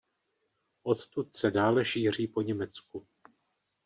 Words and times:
Odtud 0.83 1.33
se 1.33 1.51
dále 1.51 1.85
šíří 1.85 2.27
po 2.27 2.41
Německu. 2.41 3.07